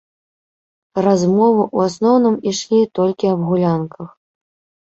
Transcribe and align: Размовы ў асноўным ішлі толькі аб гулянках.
Размовы 1.07 1.63
ў 1.75 1.91
асноўным 1.91 2.35
ішлі 2.53 2.81
толькі 3.01 3.25
аб 3.33 3.41
гулянках. 3.51 4.09